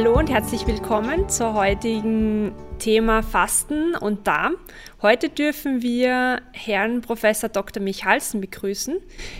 [0.00, 4.54] Hallo und herzlich willkommen zur heutigen Thema Fasten und Darm.
[5.02, 7.82] Heute dürfen wir Herrn Professor Dr.
[7.82, 8.96] Michalsen begrüßen.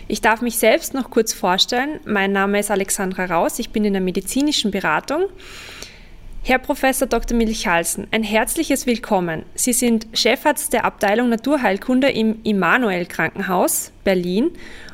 [0.07, 1.99] Ich darf mich selbst noch kurz vorstellen.
[2.05, 3.57] Mein Name ist Alexandra Raus.
[3.57, 5.23] Ich bin in der medizinischen Beratung.
[6.43, 7.35] Herr Professor Dr.
[7.35, 9.45] Michalsen, ein herzliches Willkommen.
[9.55, 14.51] Sie sind Chefarzt der Abteilung Naturheilkunde im Immanuel Krankenhaus Berlin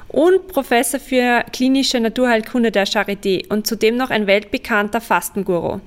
[0.10, 5.80] und Professor für klinische Naturheilkunde der Charité und zudem noch ein weltbekannter Fastenguru.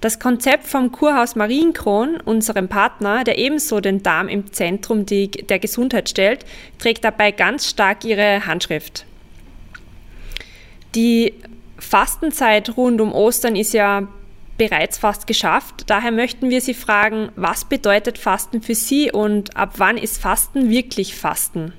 [0.00, 6.10] Das Konzept vom Kurhaus Marienkron, unserem Partner, der ebenso den Darm im Zentrum der Gesundheit
[6.10, 6.44] stellt,
[6.78, 9.06] trägt dabei ganz stark ihre Handschrift.
[10.94, 11.32] Die
[11.78, 14.06] Fastenzeit rund um Ostern ist ja
[14.58, 15.84] bereits fast geschafft.
[15.86, 20.70] Daher möchten wir Sie fragen, was bedeutet Fasten für Sie und ab wann ist Fasten
[20.70, 21.72] wirklich Fasten?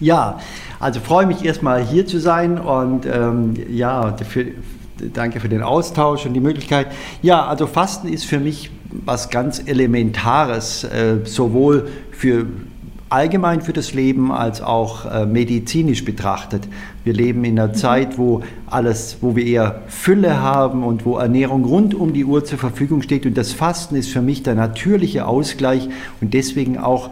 [0.00, 0.38] Ja,
[0.80, 4.46] also freue mich erstmal hier zu sein und ähm, ja, für,
[5.12, 6.88] danke für den Austausch und die Möglichkeit.
[7.22, 12.46] Ja, also Fasten ist für mich was ganz Elementares, äh, sowohl für
[13.14, 16.66] allgemein für das Leben als auch äh, medizinisch betrachtet.
[17.04, 17.74] Wir leben in einer mhm.
[17.74, 22.44] Zeit, wo alles, wo wir eher Fülle haben und wo Ernährung rund um die Uhr
[22.44, 23.24] zur Verfügung steht.
[23.26, 25.88] Und das Fasten ist für mich der natürliche Ausgleich
[26.20, 27.10] und deswegen auch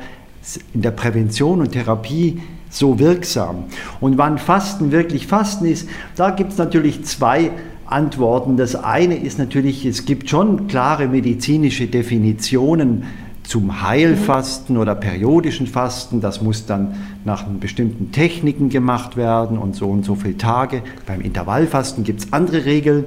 [0.75, 3.65] in der Prävention und Therapie so wirksam.
[4.01, 7.51] Und wann Fasten wirklich Fasten ist, da gibt es natürlich zwei
[7.87, 8.57] Antworten.
[8.57, 13.05] Das eine ist natürlich, es gibt schon klare medizinische Definitionen
[13.43, 16.20] zum Heilfasten oder periodischen Fasten.
[16.20, 20.83] Das muss dann nach bestimmten Techniken gemacht werden und so und so viele Tage.
[21.07, 23.05] Beim Intervallfasten gibt es andere Regeln.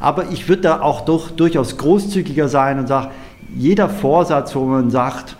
[0.00, 3.10] Aber ich würde da auch doch durchaus großzügiger sein und sage,
[3.56, 5.36] jeder Vorsatz, wo man sagt,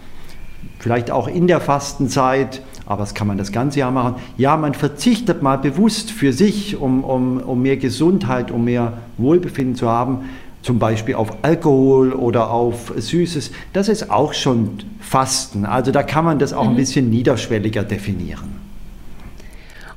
[0.78, 4.16] vielleicht auch in der Fastenzeit, aber das kann man das ganze Jahr machen.
[4.36, 9.74] Ja, man verzichtet mal bewusst für sich, um, um, um mehr Gesundheit, um mehr Wohlbefinden
[9.74, 10.28] zu haben,
[10.62, 13.52] zum Beispiel auf Alkohol oder auf Süßes.
[13.72, 15.64] Das ist auch schon Fasten.
[15.64, 16.70] Also da kann man das auch mhm.
[16.70, 18.65] ein bisschen niederschwelliger definieren.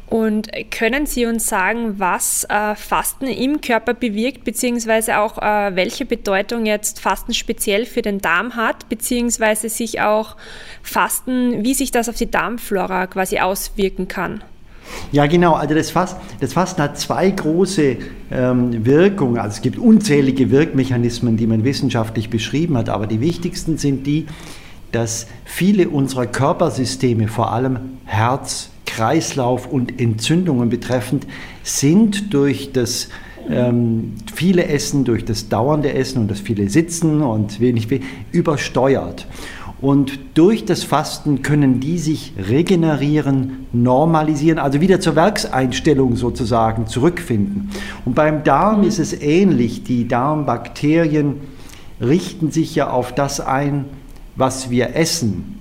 [0.10, 6.04] Und können Sie uns sagen, was äh, Fasten im Körper bewirkt, beziehungsweise auch äh, welche
[6.04, 10.36] Bedeutung jetzt Fasten speziell für den Darm hat, beziehungsweise sich auch
[10.82, 14.44] Fasten, wie sich das auf die Darmflora quasi auswirken kann?
[15.12, 15.54] Ja, genau.
[15.54, 17.98] Also das Fasten, das Fasten hat zwei große
[18.32, 19.38] ähm, Wirkungen.
[19.38, 24.26] Also es gibt unzählige Wirkmechanismen, die man wissenschaftlich beschrieben hat, aber die wichtigsten sind die,
[24.92, 31.28] dass viele unserer Körpersysteme, vor allem Herz, Kreislauf und Entzündungen betreffend,
[31.64, 33.10] sind durch das
[33.50, 37.88] ähm, viele Essen, durch das dauernde Essen und das viele Sitzen und wenig
[38.32, 39.28] übersteuert.
[39.80, 47.70] Und durch das Fasten können die sich regenerieren, normalisieren, also wieder zur Werkseinstellung sozusagen zurückfinden.
[48.04, 49.84] Und beim Darm ist es ähnlich.
[49.84, 51.36] Die Darmbakterien
[52.02, 53.86] richten sich ja auf das ein,
[54.36, 55.59] was wir essen.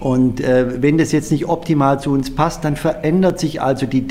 [0.00, 4.08] Und äh, wenn das jetzt nicht optimal zu uns passt, dann verändert sich also die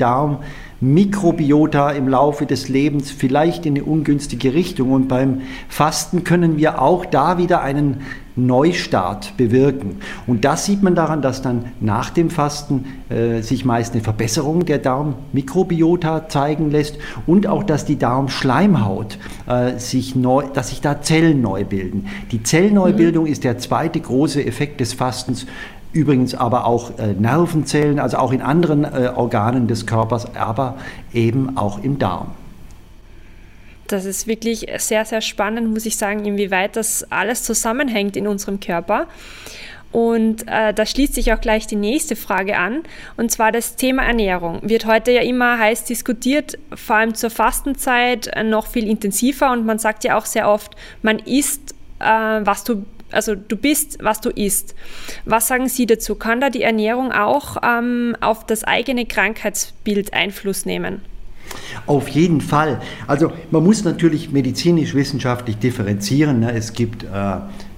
[0.80, 4.92] Darmmikrobiota im Laufe des Lebens vielleicht in eine ungünstige Richtung.
[4.92, 8.02] Und beim Fasten können wir auch da wieder einen
[8.38, 9.96] Neustart bewirken.
[10.26, 14.66] Und das sieht man daran, dass dann nach dem Fasten äh, sich meist eine Verbesserung
[14.66, 21.00] der Darmmikrobiota zeigen lässt und auch, dass die Darmschleimhaut äh, sich neu, dass sich da
[21.00, 22.08] Zellen neu bilden.
[22.30, 23.32] Die Zellneubildung mhm.
[23.32, 25.46] ist der zweite große Effekt des Fastens.
[25.92, 30.76] Übrigens aber auch äh, Nervenzellen, also auch in anderen äh, Organen des Körpers, aber
[31.12, 32.32] eben auch im Darm.
[33.86, 38.58] Das ist wirklich sehr, sehr spannend, muss ich sagen, inwieweit das alles zusammenhängt in unserem
[38.58, 39.06] Körper.
[39.92, 42.82] Und äh, da schließt sich auch gleich die nächste Frage an,
[43.16, 44.60] und zwar das Thema Ernährung.
[44.62, 49.64] Wird heute ja immer heiß diskutiert, vor allem zur Fastenzeit äh, noch viel intensiver und
[49.64, 54.20] man sagt ja auch sehr oft, man isst, äh, was du, also du bist, was
[54.20, 54.74] du isst.
[55.24, 56.14] Was sagen Sie dazu?
[56.14, 61.02] Kann da die Ernährung auch ähm, auf das eigene Krankheitsbild Einfluss nehmen?
[61.86, 62.80] Auf jeden Fall.
[63.06, 66.40] Also man muss natürlich medizinisch-wissenschaftlich differenzieren.
[66.40, 66.52] Ne?
[66.52, 67.06] Es gibt, äh,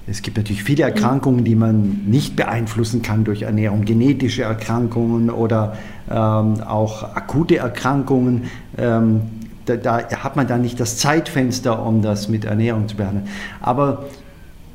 [0.06, 5.76] es gibt natürlich viele Erkrankungen, die man nicht beeinflussen kann durch Ernährung, genetische Erkrankungen oder
[6.10, 8.44] ähm, auch akute Erkrankungen.
[8.78, 9.22] Ähm,
[9.66, 13.28] da, da, hat man dann nicht das Zeitfenster, um das mit Ernährung zu behandeln.
[13.60, 14.06] Aber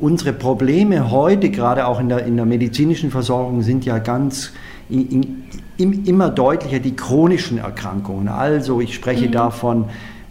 [0.04, 4.52] unsere Probleme heute, gerade auch in der, in der medizinischen Versorgung, sind ja ganz
[4.90, 5.46] in,
[5.78, 8.28] in, immer deutlicher die chronischen Erkrankungen.
[8.28, 9.32] Also ich spreche mhm.
[9.32, 9.86] davon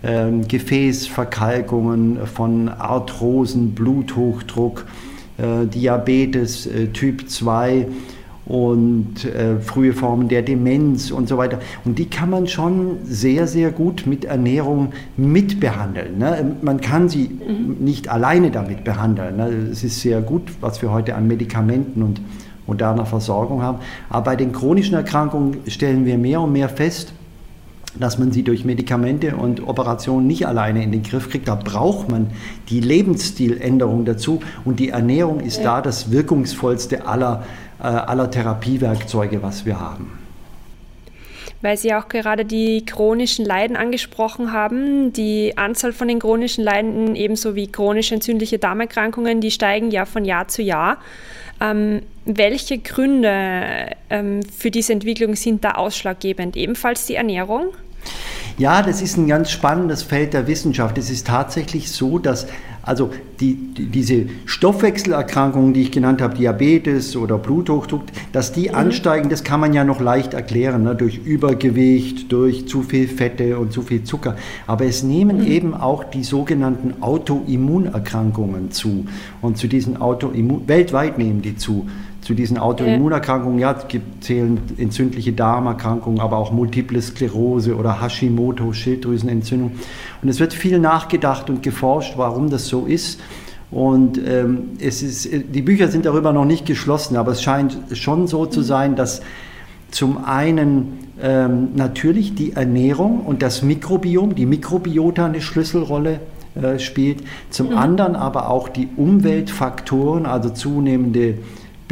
[0.04, 4.84] ähm, Gefäßverkalkungen, von Arthrosen, Bluthochdruck,
[5.38, 7.86] äh, Diabetes äh, Typ 2
[8.44, 11.60] und äh, frühe Formen der Demenz und so weiter.
[11.84, 16.18] Und die kann man schon sehr, sehr gut mit Ernährung mitbehandeln.
[16.18, 16.56] Ne?
[16.60, 17.76] Man kann sie mhm.
[17.84, 19.36] nicht alleine damit behandeln.
[19.36, 19.48] Ne?
[19.70, 22.20] Es ist sehr gut, was wir heute an Medikamenten und
[22.66, 23.78] moderner Versorgung haben.
[24.08, 27.12] Aber bei den chronischen Erkrankungen stellen wir mehr und mehr fest,
[27.98, 31.48] dass man sie durch Medikamente und Operationen nicht alleine in den Griff kriegt.
[31.48, 32.30] Da braucht man
[32.68, 35.64] die Lebensstiländerung dazu und die Ernährung ist ja.
[35.64, 37.44] da das wirkungsvollste aller,
[37.80, 40.18] äh, aller Therapiewerkzeuge, was wir haben.
[41.60, 45.12] Weil Sie auch gerade die chronischen Leiden angesprochen haben.
[45.12, 50.24] Die Anzahl von den chronischen Leiden, ebenso wie chronisch entzündliche Darmerkrankungen, die steigen ja von
[50.24, 50.98] Jahr zu Jahr.
[51.60, 56.56] Ähm, welche Gründe ähm, für diese Entwicklung sind da ausschlaggebend?
[56.56, 57.68] Ebenfalls die Ernährung?
[58.58, 60.98] Ja, das ist ein ganz spannendes Feld der Wissenschaft.
[60.98, 62.46] Es ist tatsächlich so, dass
[62.82, 68.02] also die, die, diese Stoffwechselerkrankungen, die ich genannt habe, Diabetes oder Bluthochdruck,
[68.32, 68.74] dass die mhm.
[68.74, 70.96] ansteigen, das kann man ja noch leicht erklären, ne?
[70.96, 74.36] durch Übergewicht, durch zu viel Fette und zu viel Zucker.
[74.66, 75.46] Aber es nehmen mhm.
[75.46, 79.06] eben auch die sogenannten Autoimmunerkrankungen zu.
[79.40, 81.86] Und zu diesen Autoimmun, weltweit nehmen die zu
[82.22, 88.72] zu diesen Autoimmunerkrankungen, ja, es gibt, zählen entzündliche Darmerkrankungen, aber auch Multiple Sklerose oder Hashimoto,
[88.72, 89.72] Schilddrüsenentzündung.
[90.22, 93.20] Und es wird viel nachgedacht und geforscht, warum das so ist.
[93.72, 98.28] Und ähm, es ist, die Bücher sind darüber noch nicht geschlossen, aber es scheint schon
[98.28, 99.22] so zu sein, dass
[99.90, 106.20] zum einen ähm, natürlich die Ernährung und das Mikrobiom, die Mikrobiota eine Schlüsselrolle
[106.54, 107.78] äh, spielt, zum mhm.
[107.78, 111.38] anderen aber auch die Umweltfaktoren, also zunehmende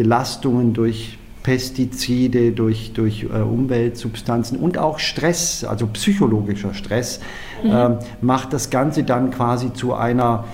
[0.00, 7.20] Belastungen durch Pestizide, durch, durch äh, Umweltsubstanzen und auch Stress, also psychologischer Stress,
[7.62, 7.70] mhm.
[7.70, 7.88] äh,
[8.22, 10.44] macht das Ganze dann quasi zu einer,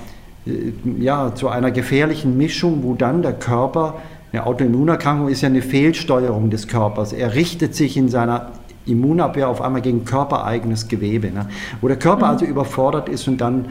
[0.49, 3.95] äh, ja, zu einer gefährlichen Mischung, wo dann der Körper,
[4.33, 8.51] eine Autoimmunerkrankung ist ja eine Fehlsteuerung des Körpers, er richtet sich in seiner
[8.85, 11.49] Immunabwehr auf einmal gegen körpereigenes Gewebe, ne?
[11.81, 12.33] wo der Körper mhm.
[12.33, 13.67] also überfordert ist und dann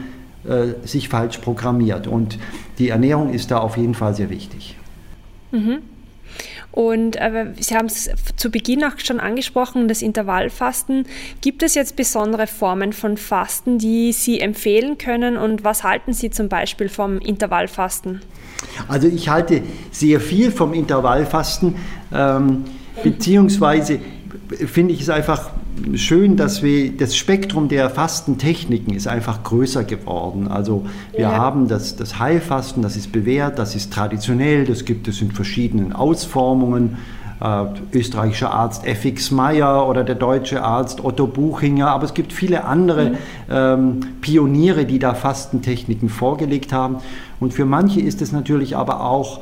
[0.48, 2.06] äh, sich falsch programmiert.
[2.06, 2.38] Und
[2.78, 4.76] die Ernährung ist da auf jeden Fall sehr wichtig.
[5.56, 5.78] Mhm.
[6.72, 11.06] Und äh, Sie haben es zu Beginn auch schon angesprochen, das Intervallfasten.
[11.40, 16.30] Gibt es jetzt besondere Formen von Fasten, die Sie empfehlen können und was halten Sie
[16.30, 18.20] zum Beispiel vom Intervallfasten?
[18.88, 21.76] Also ich halte sehr viel vom Intervallfasten,
[22.12, 22.64] ähm,
[23.02, 23.98] beziehungsweise
[24.66, 25.50] finde ich es einfach
[25.94, 30.48] schön, dass wir das Spektrum der Fastentechniken ist einfach größer geworden.
[30.48, 31.36] Also wir ja.
[31.36, 35.92] haben das, das Heilfasten, das ist bewährt, das ist traditionell, das gibt es in verschiedenen
[35.92, 36.98] Ausformungen.
[37.38, 39.30] Äh, österreichischer Arzt F.X.
[39.30, 43.16] Meyer oder der deutsche Arzt Otto Buchinger, aber es gibt viele andere mhm.
[43.50, 46.96] ähm, Pioniere, die da Fastentechniken vorgelegt haben.
[47.38, 49.40] Und für manche ist es natürlich aber auch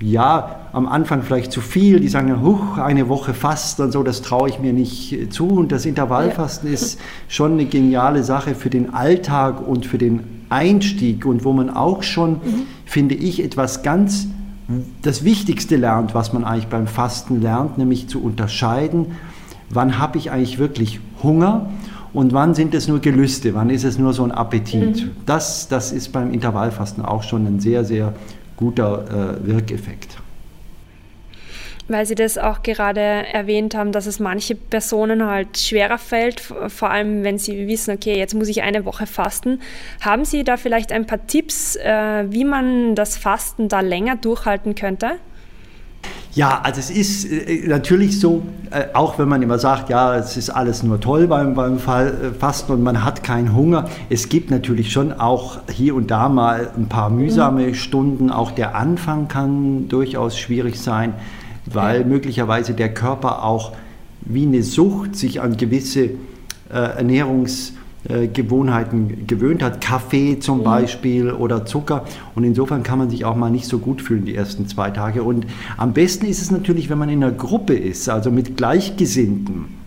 [0.00, 4.22] ja, am Anfang vielleicht zu viel, die sagen, huch, eine Woche Fasten und so, das
[4.22, 5.48] traue ich mir nicht zu.
[5.48, 6.74] Und das Intervallfasten ja.
[6.74, 11.70] ist schon eine geniale Sache für den Alltag und für den Einstieg und wo man
[11.70, 12.62] auch schon, mhm.
[12.84, 14.26] finde ich, etwas ganz,
[15.02, 19.06] das Wichtigste lernt, was man eigentlich beim Fasten lernt, nämlich zu unterscheiden,
[19.70, 21.70] wann habe ich eigentlich wirklich Hunger
[22.12, 25.04] und wann sind es nur Gelüste, wann ist es nur so ein Appetit.
[25.04, 25.10] Mhm.
[25.26, 28.14] Das, das ist beim Intervallfasten auch schon ein sehr, sehr
[28.56, 30.18] guter äh, Wirkeffekt.
[31.86, 36.90] Weil Sie das auch gerade erwähnt haben, dass es manche Personen halt schwerer fällt, vor
[36.90, 39.60] allem wenn sie wissen, okay, jetzt muss ich eine Woche fasten.
[40.00, 44.74] Haben Sie da vielleicht ein paar Tipps, äh, wie man das Fasten da länger durchhalten
[44.74, 45.18] könnte?
[46.34, 50.36] Ja, also es ist äh, natürlich so, äh, auch wenn man immer sagt, ja, es
[50.36, 53.88] ist alles nur toll beim, beim äh, Fasten und man hat keinen Hunger.
[54.10, 57.74] Es gibt natürlich schon auch hier und da mal ein paar mühsame mhm.
[57.74, 58.30] Stunden.
[58.30, 61.14] Auch der Anfang kann durchaus schwierig sein,
[61.66, 62.06] weil ja.
[62.06, 63.72] möglicherweise der Körper auch
[64.22, 67.74] wie eine Sucht sich an gewisse äh, Ernährungs-
[68.08, 70.64] äh, Gewohnheiten gewöhnt hat, Kaffee zum mhm.
[70.64, 72.04] Beispiel oder Zucker.
[72.34, 75.22] Und insofern kann man sich auch mal nicht so gut fühlen die ersten zwei Tage.
[75.22, 75.46] Und
[75.76, 79.84] am besten ist es natürlich, wenn man in einer Gruppe ist, also mit Gleichgesinnten.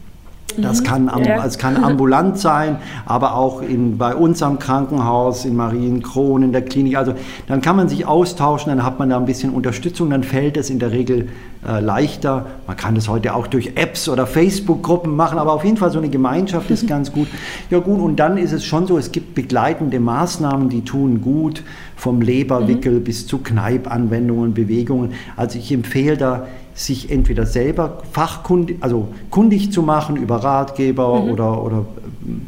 [0.57, 0.85] Das mhm.
[0.85, 1.45] kann, ja.
[1.45, 6.63] es kann ambulant sein, aber auch in, bei uns am Krankenhaus, in Marienkron, in der
[6.63, 6.97] Klinik.
[6.97, 7.13] Also
[7.47, 10.69] dann kann man sich austauschen, dann hat man da ein bisschen Unterstützung, dann fällt es
[10.69, 11.29] in der Regel
[11.67, 12.45] äh, leichter.
[12.65, 15.97] Man kann das heute auch durch Apps oder Facebook-Gruppen machen, aber auf jeden Fall so
[15.99, 17.27] eine Gemeinschaft ist ganz gut.
[17.69, 21.63] Ja gut, und dann ist es schon so, es gibt begleitende Maßnahmen, die tun gut,
[21.95, 23.03] vom Leberwickel mhm.
[23.03, 25.13] bis zu Kneipanwendungen, Bewegungen.
[25.35, 31.31] Also ich empfehle da sich entweder selber fachkundig, also kundig zu machen über Ratgeber mhm.
[31.31, 31.85] oder, oder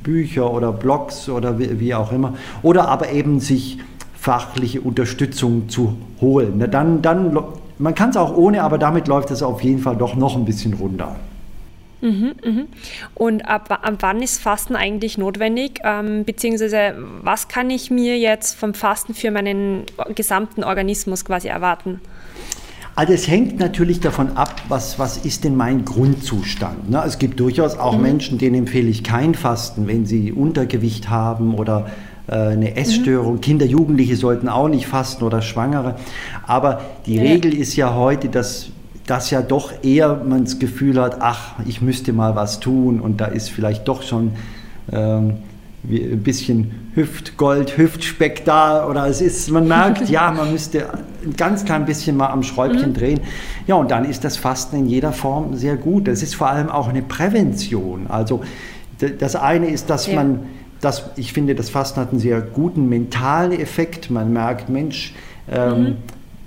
[0.03, 3.79] Bücher oder Blogs oder wie, wie, auch immer, oder aber eben sich
[4.13, 6.63] fachliche Unterstützung zu holen.
[6.71, 7.37] Dann, dann
[7.79, 10.45] man kann es auch ohne, aber damit läuft es auf jeden Fall doch noch ein
[10.45, 11.15] bisschen runter.
[12.01, 12.67] Mhm, mhm.
[13.15, 15.79] Und ab, ab, wann ist Fasten eigentlich notwendig?
[15.83, 16.93] Ähm, beziehungsweise
[17.23, 19.83] was kann ich mir jetzt vom Fasten für meinen
[20.15, 21.99] gesamten Organismus quasi erwarten?
[22.95, 26.89] Also es hängt natürlich davon ab, was, was ist denn mein Grundzustand.
[26.89, 27.01] Ne?
[27.05, 28.03] Es gibt durchaus auch mhm.
[28.03, 31.89] Menschen, denen empfehle ich kein Fasten, wenn sie Untergewicht haben oder
[32.35, 33.35] eine Essstörung.
[33.35, 33.41] Mhm.
[33.41, 35.95] Kinder, Jugendliche sollten auch nicht fasten oder Schwangere.
[36.45, 37.23] Aber die ja.
[37.23, 38.71] Regel ist ja heute, dass
[39.09, 43.19] dass ja doch eher man das Gefühl hat, ach, ich müsste mal was tun und
[43.19, 44.33] da ist vielleicht doch schon
[44.91, 45.37] ähm,
[45.83, 50.85] ein bisschen Hüftgold, Hüftspeck da oder es ist, man merkt, ja, man müsste
[51.25, 52.93] ein ganz klein bisschen mal am Schräubchen mhm.
[52.93, 53.19] drehen.
[53.65, 56.07] Ja, und dann ist das Fasten in jeder Form sehr gut.
[56.07, 58.07] Es ist vor allem auch eine Prävention.
[58.07, 58.41] Also
[59.17, 60.15] das eine ist, dass ja.
[60.15, 60.41] man,
[60.81, 64.09] das, ich finde, das Fasten hat einen sehr guten mentalen Effekt.
[64.09, 65.13] Man merkt, Mensch,
[65.51, 65.95] ähm, mhm.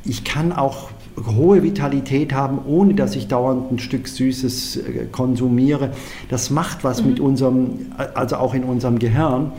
[0.05, 0.91] ich kann auch
[1.27, 4.81] hohe Vitalität haben, ohne dass ich dauernd ein Stück Süßes äh,
[5.13, 5.91] konsumiere.
[6.29, 7.11] Das macht was mhm.
[7.11, 9.53] mit unserem, also auch in unserem Gehirn.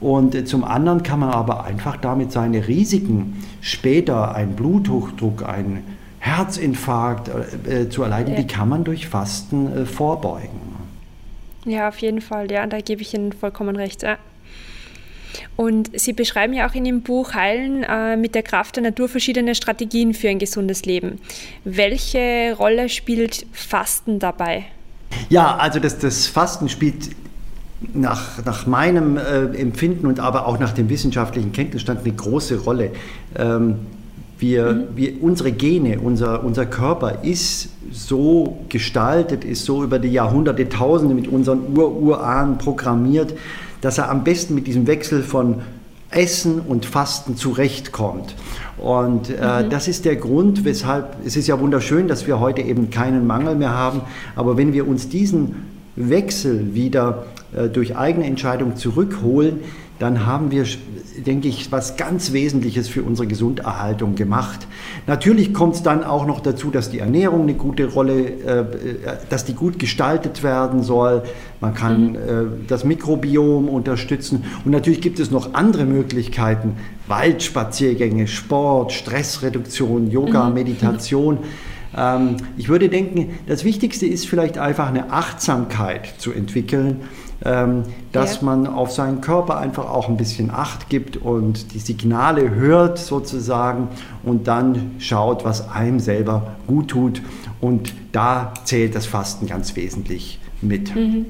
[0.00, 5.82] Und äh, zum anderen kann man aber einfach damit seine Risiken später, ein Bluthochdruck, ein
[6.20, 7.30] Herzinfarkt
[7.66, 8.40] äh, zu erleiden, ja.
[8.40, 10.70] die kann man durch Fasten äh, vorbeugen.
[11.64, 14.02] Ja, auf jeden Fall, ja, da gebe ich Ihnen vollkommen recht.
[14.02, 14.18] Ja.
[15.56, 19.08] Und Sie beschreiben ja auch in dem Buch Heilen äh, mit der Kraft der Natur
[19.08, 21.20] verschiedene Strategien für ein gesundes Leben.
[21.64, 24.64] Welche Rolle spielt Fasten dabei?
[25.28, 27.10] Ja, also das, das Fasten spielt
[27.92, 32.92] nach, nach meinem äh, Empfinden und aber auch nach dem wissenschaftlichen Kenntnisstand eine große Rolle.
[33.36, 33.86] Ähm,
[34.40, 34.96] wir, mhm.
[34.96, 41.14] wir, unsere Gene, unser, unser Körper ist so gestaltet, ist so über die Jahrhunderte, Tausende
[41.14, 43.34] mit unseren Ur-Urahnen programmiert,
[43.80, 45.56] dass er am besten mit diesem Wechsel von
[46.10, 48.34] Essen und Fasten zurechtkommt.
[48.78, 49.70] Und äh, mhm.
[49.70, 53.54] das ist der Grund, weshalb es ist ja wunderschön, dass wir heute eben keinen Mangel
[53.54, 54.02] mehr haben.
[54.34, 55.54] Aber wenn wir uns diesen
[55.96, 57.26] Wechsel wieder
[57.72, 59.60] durch eigene Entscheidung zurückholen,
[60.00, 60.64] dann haben wir,
[61.26, 64.66] denke ich, was ganz Wesentliches für unsere Gesunderhaltung gemacht.
[65.06, 68.64] Natürlich kommt es dann auch noch dazu, dass die Ernährung eine gute Rolle, äh,
[69.28, 71.22] dass die gut gestaltet werden soll.
[71.60, 72.16] Man kann mhm.
[72.16, 72.20] äh,
[72.66, 74.44] das Mikrobiom unterstützen.
[74.64, 76.76] Und natürlich gibt es noch andere Möglichkeiten,
[77.06, 80.54] Waldspaziergänge, Sport, Stressreduktion, Yoga, mhm.
[80.54, 81.38] Meditation.
[81.94, 87.02] Ähm, ich würde denken, das Wichtigste ist vielleicht einfach eine Achtsamkeit zu entwickeln
[87.42, 88.42] dass ja.
[88.42, 93.88] man auf seinen Körper einfach auch ein bisschen Acht gibt und die Signale hört sozusagen
[94.22, 97.22] und dann schaut, was einem selber gut tut.
[97.60, 100.94] Und da zählt das Fasten ganz wesentlich mit.
[100.94, 101.26] Mhm.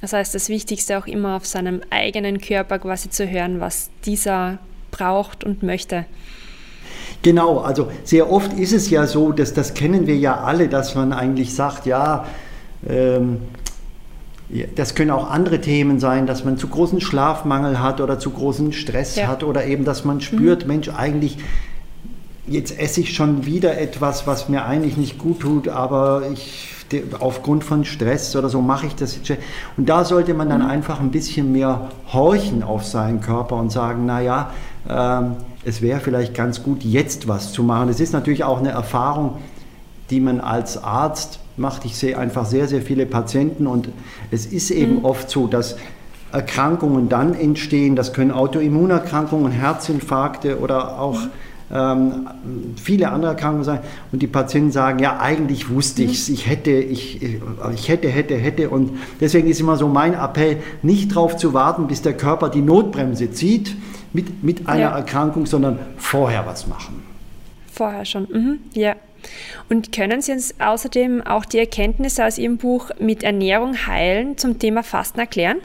[0.00, 4.58] Das heißt, das Wichtigste auch immer auf seinem eigenen Körper quasi zu hören, was dieser
[4.90, 6.04] braucht und möchte.
[7.22, 10.94] Genau, also sehr oft ist es ja so, dass das kennen wir ja alle, dass
[10.94, 12.26] man eigentlich sagt, ja,
[12.86, 13.38] ähm,
[14.76, 18.72] das können auch andere Themen sein, dass man zu großen Schlafmangel hat oder zu großen
[18.72, 19.26] Stress ja.
[19.26, 20.68] hat oder eben, dass man spürt, mhm.
[20.68, 21.38] Mensch, eigentlich
[22.46, 26.70] jetzt esse ich schon wieder etwas, was mir eigentlich nicht gut tut, aber ich
[27.18, 29.42] aufgrund von Stress oder so mache ich das jetzt.
[29.76, 30.68] Und da sollte man dann mhm.
[30.68, 34.50] einfach ein bisschen mehr horchen auf seinen Körper und sagen, naja,
[34.88, 37.88] ähm, es wäre vielleicht ganz gut, jetzt was zu machen.
[37.88, 39.38] Es ist natürlich auch eine Erfahrung,
[40.10, 41.84] die man als Arzt macht.
[41.84, 43.88] Ich sehe einfach sehr, sehr viele Patienten und
[44.30, 45.04] es ist eben mhm.
[45.04, 45.76] oft so, dass
[46.32, 47.96] Erkrankungen dann entstehen.
[47.96, 51.30] Das können Autoimmunerkrankungen, Herzinfarkte oder auch mhm.
[51.72, 52.26] ähm,
[52.76, 53.78] viele andere Erkrankungen sein.
[54.10, 56.10] Und die Patienten sagen, ja, eigentlich wusste mhm.
[56.10, 57.22] ich es, ich hätte, ich,
[57.74, 58.68] ich hätte, hätte, hätte.
[58.68, 62.62] Und deswegen ist immer so mein Appell, nicht darauf zu warten, bis der Körper die
[62.62, 63.76] Notbremse zieht
[64.12, 64.96] mit, mit einer ja.
[64.96, 67.02] Erkrankung, sondern vorher was machen.
[67.72, 68.58] Vorher schon, mhm.
[68.72, 68.94] ja.
[69.68, 74.58] Und können Sie uns außerdem auch die Erkenntnisse aus Ihrem Buch mit Ernährung heilen zum
[74.58, 75.58] Thema Fasten erklären?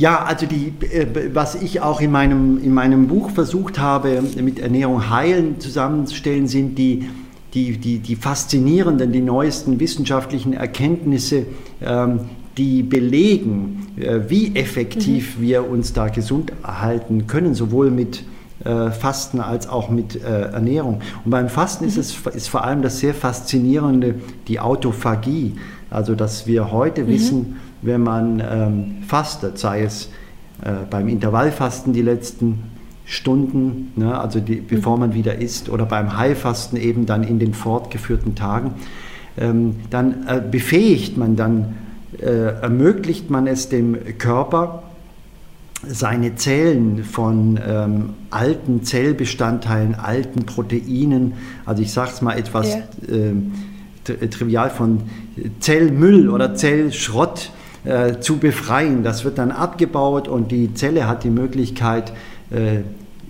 [0.00, 4.58] Ja, also die, äh, was ich auch in meinem, in meinem Buch versucht habe, mit
[4.58, 7.06] Ernährung heilen zusammenzustellen, sind die,
[7.52, 11.44] die, die, die faszinierenden, die neuesten wissenschaftlichen Erkenntnisse,
[11.82, 12.20] ähm,
[12.56, 15.42] die belegen, äh, wie effektiv mhm.
[15.42, 18.24] wir uns da gesund erhalten können, sowohl mit
[18.64, 21.00] äh, Fasten als auch mit äh, Ernährung.
[21.24, 24.16] Und beim Fasten ist es ist vor allem das sehr faszinierende,
[24.48, 25.56] die Autophagie.
[25.90, 27.08] Also dass wir heute mhm.
[27.08, 30.10] wissen, wenn man ähm, fastet, sei es
[30.62, 32.64] äh, beim Intervallfasten die letzten
[33.06, 35.00] Stunden, ne, also die, bevor mhm.
[35.00, 38.74] man wieder isst, oder beim Heilfasten eben dann in den fortgeführten Tagen,
[39.38, 41.76] ähm, dann äh, befähigt man dann,
[42.20, 44.82] äh, ermöglicht man es dem Körper,
[45.86, 51.34] seine Zellen von ähm, alten Zellbestandteilen, alten Proteinen,
[51.64, 52.82] also ich sage es mal etwas ja.
[53.10, 53.52] ähm,
[54.04, 55.02] trivial von
[55.60, 57.50] Zellmüll oder Zellschrott
[57.84, 59.02] äh, zu befreien.
[59.02, 62.12] Das wird dann abgebaut und die Zelle hat die Möglichkeit,
[62.50, 62.80] äh,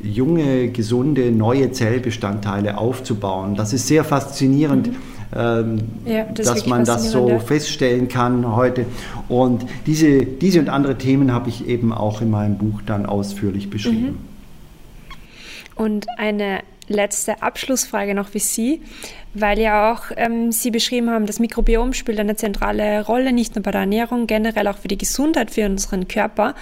[0.02, 3.54] junge, gesunde, neue Zellbestandteile aufzubauen.
[3.54, 4.88] Das ist sehr faszinierend.
[4.88, 4.96] Mhm.
[5.34, 8.86] Ähm, ja, das dass man das so feststellen kann heute.
[9.28, 13.70] Und diese, diese und andere Themen habe ich eben auch in meinem Buch dann ausführlich
[13.70, 14.06] beschrieben.
[14.06, 14.18] Mhm.
[15.76, 18.82] Und eine letzte Abschlussfrage noch für Sie,
[19.32, 23.62] weil ja auch ähm, Sie beschrieben haben, das Mikrobiom spielt eine zentrale Rolle, nicht nur
[23.62, 26.54] bei der Ernährung, generell auch für die Gesundheit, für unseren Körper.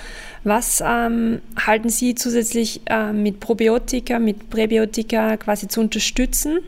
[0.44, 6.58] Was ähm, halten Sie zusätzlich äh, mit Probiotika, mit Präbiotika quasi zu unterstützen?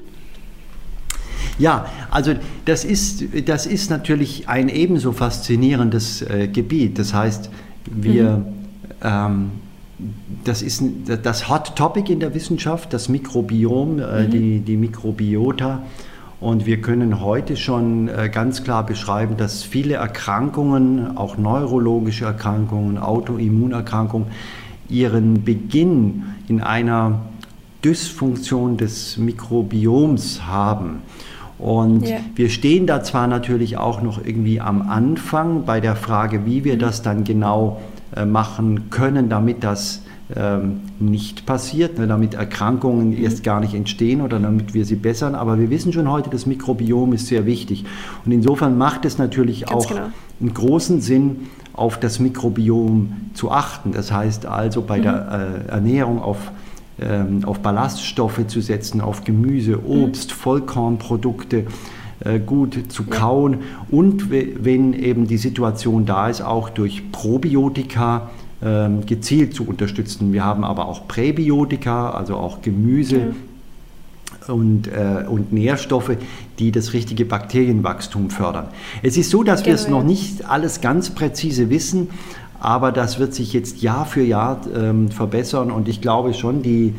[1.60, 6.98] Ja, also das ist, das ist natürlich ein ebenso faszinierendes äh, Gebiet.
[6.98, 7.50] Das heißt,
[7.84, 8.44] wir mhm.
[9.02, 9.50] ähm,
[10.44, 10.82] das ist
[11.22, 14.30] das Hot Topic in der Wissenschaft, das Mikrobiom, äh, mhm.
[14.30, 15.82] die, die Mikrobiota.
[16.40, 22.96] Und wir können heute schon äh, ganz klar beschreiben, dass viele Erkrankungen, auch neurologische Erkrankungen,
[22.96, 24.28] Autoimmunerkrankungen,
[24.88, 27.20] ihren Beginn in einer
[27.84, 31.02] Dysfunktion des Mikrobioms haben.
[31.60, 32.16] Und ja.
[32.34, 36.74] wir stehen da zwar natürlich auch noch irgendwie am Anfang bei der Frage, wie wir
[36.74, 36.80] mhm.
[36.80, 37.80] das dann genau
[38.16, 40.02] äh, machen können, damit das
[40.34, 43.22] ähm, nicht passiert, ne, damit Erkrankungen mhm.
[43.22, 45.34] erst gar nicht entstehen oder damit wir sie bessern.
[45.34, 47.84] Aber wir wissen schon heute, das Mikrobiom ist sehr wichtig.
[48.24, 50.06] Und insofern macht es natürlich Ganz auch genau.
[50.40, 53.92] einen großen Sinn, auf das Mikrobiom zu achten.
[53.92, 55.02] Das heißt also bei mhm.
[55.02, 56.52] der äh, Ernährung auf
[57.00, 60.04] ähm, auf Ballaststoffe zu setzen, auf Gemüse, mhm.
[60.04, 60.34] Obst, mhm.
[60.34, 61.66] Vollkornprodukte
[62.24, 63.58] äh, gut zu kauen
[63.90, 68.30] und wenn eben die Situation da ist, auch durch Probiotika
[68.62, 70.32] ähm, gezielt zu unterstützen.
[70.34, 73.16] Wir haben aber auch Präbiotika, also auch Gemüse.
[73.16, 73.24] Ja.
[74.52, 76.16] Und, äh, und, Nährstoffe,
[76.58, 78.68] die das richtige Bakterienwachstum fördern.
[79.02, 82.08] Es ist so, dass genau, wir es noch nicht alles ganz präzise wissen,
[82.60, 86.94] aber das wird sich jetzt Jahr für Jahr ähm, verbessern und ich glaube schon, die,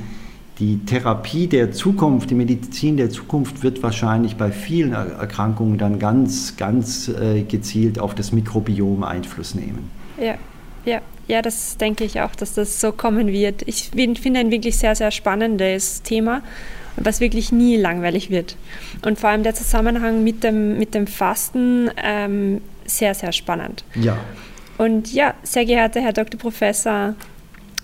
[0.59, 6.57] die Therapie der Zukunft, die Medizin der Zukunft wird wahrscheinlich bei vielen Erkrankungen dann ganz,
[6.57, 9.89] ganz äh, gezielt auf das Mikrobiom Einfluss nehmen.
[10.19, 10.35] Ja,
[10.83, 13.61] ja, ja, das denke ich auch, dass das so kommen wird.
[13.67, 16.41] Ich finde ein wirklich sehr, sehr spannendes Thema,
[16.97, 18.57] was wirklich nie langweilig wird.
[19.05, 23.83] Und vor allem der Zusammenhang mit dem, mit dem Fasten ähm, sehr, sehr spannend.
[23.95, 24.17] Ja.
[24.81, 26.39] Und ja, sehr geehrter Herr Dr.
[26.39, 27.13] Professor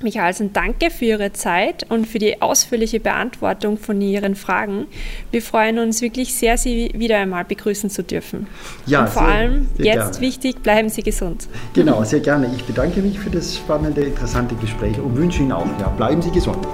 [0.02, 4.88] Michalsen, danke für Ihre Zeit und für die ausführliche Beantwortung von Ihren Fragen.
[5.30, 8.48] Wir freuen uns wirklich sehr, Sie wieder einmal begrüßen zu dürfen.
[8.88, 10.22] Ja, und vor sehr, allem sehr jetzt gerne.
[10.22, 11.48] wichtig, bleiben Sie gesund.
[11.76, 12.50] Genau, sehr gerne.
[12.56, 16.32] Ich bedanke mich für das spannende, interessante Gespräch und wünsche Ihnen auch, ja, bleiben Sie
[16.32, 16.66] gesund.